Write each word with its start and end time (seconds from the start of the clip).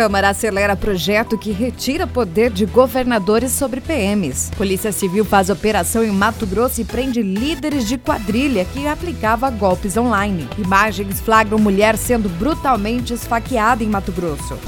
Câmara 0.00 0.30
acelera 0.30 0.74
projeto 0.74 1.36
que 1.36 1.52
retira 1.52 2.06
poder 2.06 2.50
de 2.50 2.64
governadores 2.64 3.52
sobre 3.52 3.82
PMs. 3.82 4.50
Polícia 4.56 4.92
Civil 4.92 5.26
faz 5.26 5.50
operação 5.50 6.02
em 6.02 6.10
Mato 6.10 6.46
Grosso 6.46 6.80
e 6.80 6.86
prende 6.86 7.20
líderes 7.20 7.86
de 7.86 7.98
quadrilha 7.98 8.64
que 8.64 8.86
aplicava 8.86 9.50
golpes 9.50 9.98
online. 9.98 10.48
Imagens 10.56 11.20
flagram 11.20 11.58
mulher 11.58 11.98
sendo 11.98 12.30
brutalmente 12.30 13.12
esfaqueada 13.12 13.84
em 13.84 13.88
Mato 13.88 14.10
Grosso. 14.10 14.58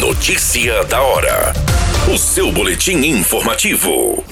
Notícia 0.00 0.82
da 0.84 1.02
hora. 1.02 1.52
O 2.10 2.16
seu 2.16 2.50
boletim 2.50 2.96
informativo. 3.04 4.24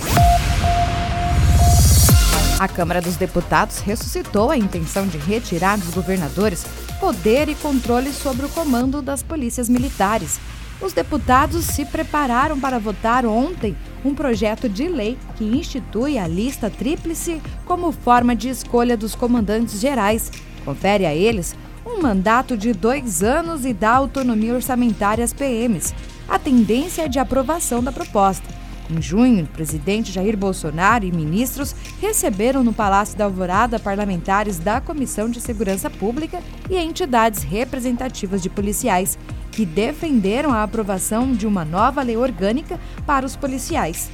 A 2.62 2.68
Câmara 2.68 3.02
dos 3.02 3.16
Deputados 3.16 3.80
ressuscitou 3.80 4.48
a 4.48 4.56
intenção 4.56 5.08
de 5.08 5.18
retirar 5.18 5.76
dos 5.76 5.92
governadores 5.92 6.64
poder 7.00 7.48
e 7.48 7.56
controle 7.56 8.12
sobre 8.12 8.46
o 8.46 8.48
comando 8.48 9.02
das 9.02 9.20
polícias 9.20 9.68
militares. 9.68 10.38
Os 10.80 10.92
deputados 10.92 11.64
se 11.64 11.84
prepararam 11.84 12.60
para 12.60 12.78
votar 12.78 13.26
ontem 13.26 13.76
um 14.04 14.14
projeto 14.14 14.68
de 14.68 14.86
lei 14.86 15.18
que 15.34 15.42
institui 15.42 16.16
a 16.16 16.28
lista 16.28 16.70
tríplice 16.70 17.42
como 17.66 17.90
forma 17.90 18.36
de 18.36 18.48
escolha 18.48 18.96
dos 18.96 19.16
comandantes 19.16 19.80
gerais. 19.80 20.30
Confere 20.64 21.04
a 21.04 21.12
eles 21.12 21.56
um 21.84 22.00
mandato 22.00 22.56
de 22.56 22.72
dois 22.72 23.24
anos 23.24 23.64
e 23.64 23.74
dá 23.74 23.96
autonomia 23.96 24.54
orçamentária 24.54 25.24
às 25.24 25.32
PMs. 25.32 25.92
A 26.28 26.38
tendência 26.38 27.02
é 27.02 27.08
de 27.08 27.18
aprovação 27.18 27.82
da 27.82 27.90
proposta. 27.90 28.61
Em 28.92 29.00
junho, 29.00 29.44
o 29.44 29.46
presidente 29.46 30.12
Jair 30.12 30.36
Bolsonaro 30.36 31.06
e 31.06 31.10
ministros 31.10 31.74
receberam 31.98 32.62
no 32.62 32.74
Palácio 32.74 33.16
da 33.16 33.24
Alvorada 33.24 33.78
parlamentares 33.78 34.58
da 34.58 34.82
Comissão 34.82 35.30
de 35.30 35.40
Segurança 35.40 35.88
Pública 35.88 36.42
e 36.68 36.76
entidades 36.76 37.42
representativas 37.42 38.42
de 38.42 38.50
policiais, 38.50 39.18
que 39.50 39.64
defenderam 39.64 40.52
a 40.52 40.62
aprovação 40.62 41.32
de 41.32 41.46
uma 41.46 41.64
nova 41.64 42.02
lei 42.02 42.18
orgânica 42.18 42.78
para 43.06 43.24
os 43.24 43.34
policiais. 43.34 44.10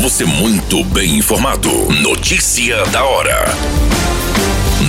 Você 0.00 0.24
muito 0.24 0.82
bem 0.86 1.18
informado. 1.18 1.70
Notícia 2.02 2.84
da 2.86 3.04
hora. 3.04 3.91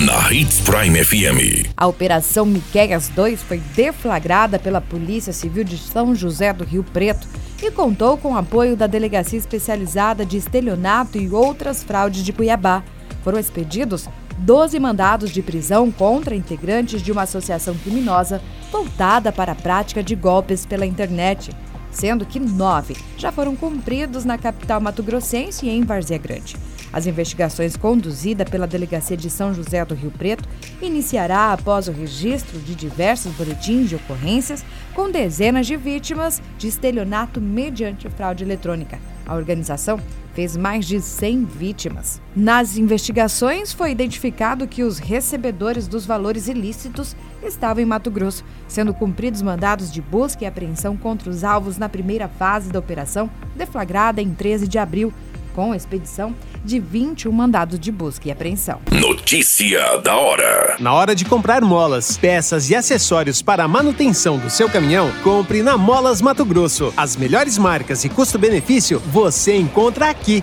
Na 0.04 0.30
Hits 0.30 0.60
Prime 0.60 1.02
FM. 1.02 1.72
A 1.74 1.86
Operação 1.86 2.44
Miqueias 2.44 3.08
2 3.08 3.42
foi 3.42 3.56
deflagrada 3.74 4.58
pela 4.58 4.78
Polícia 4.78 5.32
Civil 5.32 5.64
de 5.64 5.78
São 5.78 6.14
José 6.14 6.52
do 6.52 6.62
Rio 6.62 6.84
Preto 6.84 7.26
e 7.62 7.70
contou 7.70 8.18
com 8.18 8.34
o 8.34 8.36
apoio 8.36 8.76
da 8.76 8.86
Delegacia 8.86 9.38
Especializada 9.38 10.26
de 10.26 10.36
Estelionato 10.36 11.16
e 11.16 11.30
outras 11.30 11.82
fraudes 11.82 12.22
de 12.22 12.34
Cuiabá. 12.34 12.84
Foram 13.22 13.38
expedidos 13.38 14.06
12 14.36 14.78
mandados 14.78 15.30
de 15.30 15.40
prisão 15.40 15.90
contra 15.90 16.36
integrantes 16.36 17.00
de 17.00 17.10
uma 17.10 17.22
associação 17.22 17.74
criminosa 17.74 18.42
voltada 18.70 19.32
para 19.32 19.52
a 19.52 19.56
prática 19.56 20.02
de 20.02 20.14
golpes 20.14 20.66
pela 20.66 20.84
internet, 20.84 21.50
sendo 21.90 22.26
que 22.26 22.38
nove 22.38 22.94
já 23.16 23.32
foram 23.32 23.56
cumpridos 23.56 24.26
na 24.26 24.36
capital 24.36 24.82
mato-grossense 24.82 25.64
e 25.64 25.70
em 25.70 25.82
Várzea 25.82 26.18
Grande. 26.18 26.56
As 26.94 27.08
investigações 27.08 27.76
conduzidas 27.76 28.48
pela 28.48 28.68
Delegacia 28.68 29.16
de 29.16 29.28
São 29.28 29.52
José 29.52 29.84
do 29.84 29.96
Rio 29.96 30.12
Preto 30.12 30.48
iniciará 30.80 31.52
após 31.52 31.88
o 31.88 31.92
registro 31.92 32.56
de 32.60 32.72
diversos 32.72 33.32
boletins 33.32 33.88
de 33.88 33.96
ocorrências 33.96 34.64
com 34.94 35.10
dezenas 35.10 35.66
de 35.66 35.76
vítimas 35.76 36.40
de 36.56 36.68
estelionato 36.68 37.40
mediante 37.40 38.08
fraude 38.08 38.44
eletrônica. 38.44 38.96
A 39.26 39.34
organização 39.34 39.98
fez 40.34 40.56
mais 40.56 40.86
de 40.86 41.00
100 41.00 41.44
vítimas. 41.46 42.20
Nas 42.34 42.76
investigações, 42.76 43.72
foi 43.72 43.90
identificado 43.90 44.68
que 44.68 44.84
os 44.84 44.98
recebedores 45.00 45.88
dos 45.88 46.06
valores 46.06 46.46
ilícitos 46.46 47.16
estavam 47.42 47.82
em 47.82 47.86
Mato 47.86 48.10
Grosso, 48.10 48.44
sendo 48.68 48.94
cumpridos 48.94 49.42
mandados 49.42 49.92
de 49.92 50.00
busca 50.00 50.44
e 50.44 50.46
apreensão 50.46 50.96
contra 50.96 51.28
os 51.28 51.42
alvos 51.42 51.76
na 51.76 51.88
primeira 51.88 52.28
fase 52.28 52.70
da 52.70 52.78
operação, 52.78 53.28
deflagrada 53.56 54.22
em 54.22 54.32
13 54.32 54.68
de 54.68 54.78
abril, 54.78 55.12
com 55.54 55.72
a 55.72 55.76
expedição 55.76 56.34
de 56.64 56.78
21 56.80 57.32
mandados 57.32 57.78
de 57.78 57.90
busca 57.92 58.28
e 58.28 58.30
apreensão. 58.30 58.80
Notícia 58.90 59.98
da 59.98 60.16
hora. 60.16 60.76
Na 60.80 60.92
hora 60.92 61.14
de 61.14 61.24
comprar 61.24 61.62
molas, 61.62 62.16
peças 62.16 62.68
e 62.68 62.74
acessórios 62.74 63.40
para 63.40 63.64
a 63.64 63.68
manutenção 63.68 64.38
do 64.38 64.50
seu 64.50 64.68
caminhão, 64.68 65.10
compre 65.22 65.62
na 65.62 65.78
Molas 65.78 66.20
Mato 66.20 66.44
Grosso. 66.44 66.92
As 66.96 67.16
melhores 67.16 67.56
marcas 67.56 68.04
e 68.04 68.08
custo-benefício 68.08 68.98
você 69.06 69.56
encontra 69.56 70.10
aqui. 70.10 70.42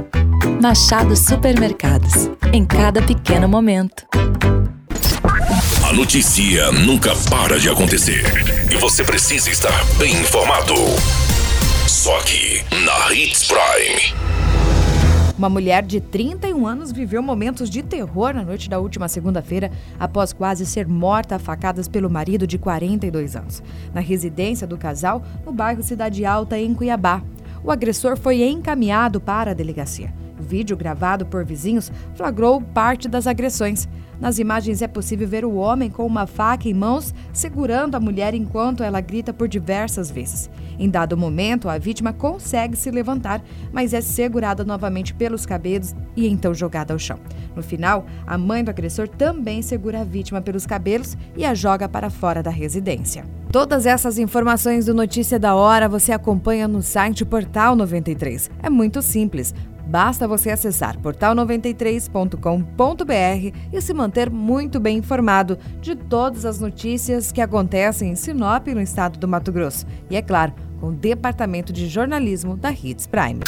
Machado 0.61 1.15
Supermercados. 1.15 2.29
Em 2.53 2.63
cada 2.63 3.01
pequeno 3.01 3.47
momento. 3.47 4.05
A 5.83 5.91
notícia 5.91 6.71
nunca 6.71 7.15
para 7.31 7.59
de 7.59 7.67
acontecer. 7.67 8.23
E 8.71 8.75
você 8.77 9.03
precisa 9.03 9.49
estar 9.49 9.83
bem 9.97 10.11
informado. 10.11 10.75
Só 11.87 12.15
aqui, 12.19 12.63
na 12.85 13.11
Hits 13.11 13.47
Prime. 13.47 14.13
Uma 15.35 15.49
mulher 15.49 15.81
de 15.81 15.99
31 15.99 16.67
anos 16.67 16.91
viveu 16.91 17.23
momentos 17.23 17.67
de 17.67 17.81
terror 17.81 18.31
na 18.31 18.43
noite 18.43 18.69
da 18.69 18.77
última 18.77 19.07
segunda-feira 19.07 19.71
após 19.99 20.31
quase 20.31 20.63
ser 20.67 20.87
morta 20.87 21.37
a 21.37 21.39
facadas 21.39 21.87
pelo 21.87 22.07
marido 22.07 22.45
de 22.45 22.59
42 22.59 23.35
anos, 23.35 23.63
na 23.95 23.99
residência 23.99 24.67
do 24.67 24.77
casal 24.77 25.23
no 25.43 25.51
bairro 25.51 25.81
Cidade 25.81 26.23
Alta, 26.23 26.59
em 26.59 26.71
Cuiabá. 26.75 27.23
O 27.63 27.71
agressor 27.71 28.15
foi 28.15 28.43
encaminhado 28.43 29.19
para 29.19 29.49
a 29.49 29.55
delegacia. 29.55 30.21
O 30.41 30.43
vídeo 30.43 30.75
gravado 30.75 31.23
por 31.23 31.45
vizinhos 31.45 31.91
flagrou 32.15 32.59
parte 32.59 33.07
das 33.07 33.27
agressões. 33.27 33.87
Nas 34.19 34.39
imagens 34.39 34.81
é 34.81 34.87
possível 34.87 35.27
ver 35.27 35.45
o 35.45 35.53
homem 35.53 35.87
com 35.87 36.03
uma 36.03 36.25
faca 36.25 36.67
em 36.67 36.73
mãos 36.73 37.13
segurando 37.31 37.93
a 37.93 37.99
mulher 37.99 38.33
enquanto 38.33 38.83
ela 38.83 38.99
grita 39.01 39.31
por 39.31 39.47
diversas 39.47 40.09
vezes. 40.09 40.49
Em 40.79 40.89
dado 40.89 41.15
momento, 41.15 41.69
a 41.69 41.77
vítima 41.77 42.11
consegue 42.11 42.75
se 42.75 42.89
levantar, 42.89 43.43
mas 43.71 43.93
é 43.93 44.01
segurada 44.01 44.63
novamente 44.63 45.13
pelos 45.13 45.45
cabelos 45.45 45.93
e 46.15 46.27
então 46.27 46.55
jogada 46.55 46.91
ao 46.91 46.99
chão. 46.99 47.19
No 47.55 47.61
final, 47.61 48.05
a 48.25 48.35
mãe 48.35 48.63
do 48.63 48.69
agressor 48.69 49.07
também 49.07 49.61
segura 49.61 50.01
a 50.01 50.03
vítima 50.03 50.41
pelos 50.41 50.65
cabelos 50.65 51.15
e 51.37 51.45
a 51.45 51.53
joga 51.53 51.87
para 51.87 52.09
fora 52.09 52.41
da 52.41 52.49
residência. 52.49 53.25
Todas 53.51 53.85
essas 53.85 54.17
informações 54.17 54.85
do 54.85 54.93
Notícia 54.93 55.37
da 55.37 55.53
Hora 55.53 55.89
você 55.89 56.13
acompanha 56.13 56.69
no 56.69 56.81
site 56.81 57.25
Portal 57.25 57.75
93. 57.75 58.49
É 58.63 58.69
muito 58.69 59.01
simples. 59.01 59.53
Basta 59.91 60.25
você 60.25 60.49
acessar 60.49 60.97
portal93.com.br 60.99 63.57
e 63.73 63.81
se 63.81 63.93
manter 63.93 64.29
muito 64.29 64.79
bem 64.79 64.99
informado 64.99 65.59
de 65.81 65.95
todas 65.95 66.45
as 66.45 66.61
notícias 66.61 67.29
que 67.29 67.41
acontecem 67.41 68.11
em 68.11 68.15
Sinop, 68.15 68.67
no 68.67 68.79
estado 68.79 69.19
do 69.19 69.27
Mato 69.27 69.51
Grosso. 69.51 69.85
E 70.09 70.15
é 70.15 70.21
claro, 70.21 70.53
com 70.79 70.87
o 70.87 70.93
Departamento 70.93 71.73
de 71.73 71.89
Jornalismo 71.89 72.55
da 72.55 72.71
Hits 72.71 73.05
Prime. 73.05 73.41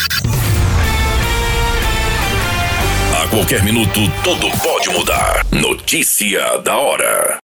A 3.23 3.27
qualquer 3.29 3.63
minuto, 3.63 4.01
tudo 4.21 4.51
pode 4.61 4.89
mudar. 4.89 5.45
Notícia 5.49 6.57
da 6.57 6.77
hora. 6.77 7.39